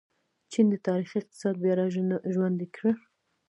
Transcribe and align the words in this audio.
چین 0.51 0.65
د 0.73 0.75
تاریخي 0.87 1.15
اقتصاد 1.19 1.55
بیا 1.63 1.73
راژوندی 1.81 2.67
کړ. 2.75 2.85